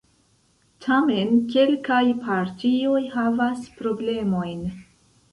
Tamen 0.83 1.33
kelkaj 1.55 1.99
partioj 2.29 3.01
havas 3.17 3.61
problemojn. 3.83 4.65